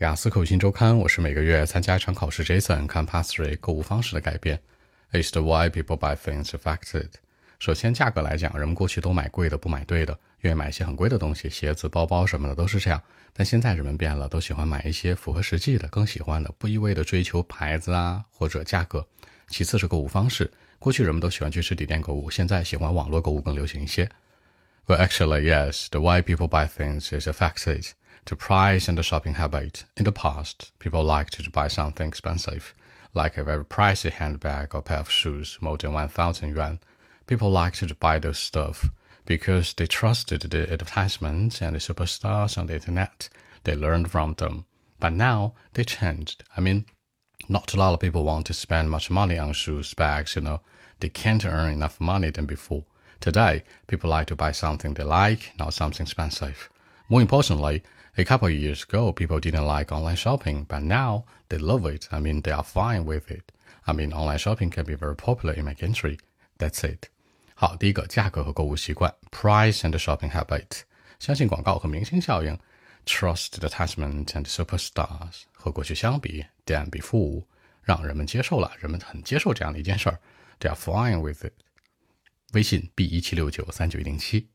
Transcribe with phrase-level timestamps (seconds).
[0.00, 4.58] 雅思口新周刊，我是每个月参加一场考试，Jason 看 Pass Three 购物方式的改变。
[5.12, 7.08] Is the why people buy things affected？
[7.58, 12.98] 首先，价格来讲，人们过去都买贵的，不买对的，愿意买一些很贵的东西，鞋子、包包什么的都是这样。
[13.34, 19.06] 但现在人们变了，都喜欢买一些符合实际的，更喜欢的，不一味的追求牌子啊或者价格。
[19.48, 24.08] 其次是购物方式，过去人们都喜欢去实体店购物，现在喜欢网络购物更流行一些。
[24.86, 27.90] Well, actually, yes, the why people buy things is affected
[28.26, 29.84] to price and the shopping habit.
[29.96, 32.74] In the past, people liked to buy something expensive,
[33.14, 36.80] like a very pricey handbag or pair of shoes more than 1,000 yuan.
[37.26, 38.90] People liked to buy those stuff
[39.26, 43.28] because they trusted the advertisements and the superstars on the internet.
[43.64, 44.64] They learned from them.
[44.98, 46.44] But now they changed.
[46.56, 46.86] I mean,
[47.48, 50.60] not a lot of people want to spend much money on shoes, bags, you know.
[51.00, 52.84] They can't earn enough money than before.
[53.20, 56.70] Today, people like to buy something they like, not something expensive.
[57.08, 57.82] More importantly,
[58.19, 62.07] a couple of years ago, people didn't like online shopping, but now they love it.
[62.11, 63.51] I mean, they are fine with it.
[63.85, 66.17] I mean, online shopping can be very popular in my country.
[66.57, 67.09] That's it.
[67.55, 70.81] 好，第一个价格和购物习惯，price and shopping habit，
[71.19, 72.57] 相信广告和明星效应，
[73.05, 77.45] trust attachment and superstars，和过去相比，than before，
[77.81, 80.19] 让人们接受了，人们很接受这样的一件事儿，
[80.59, 81.53] they are fine with it。
[82.53, 84.49] 微信 b 一七六九三九一零七。